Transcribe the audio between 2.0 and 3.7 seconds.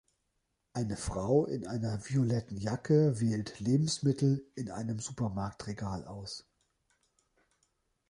violetten Jacke wählt